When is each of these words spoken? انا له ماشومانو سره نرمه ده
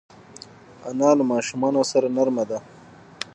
انا 0.89 1.09
له 1.17 1.23
ماشومانو 1.33 1.81
سره 1.91 2.07
نرمه 2.15 2.43
ده 2.49 2.57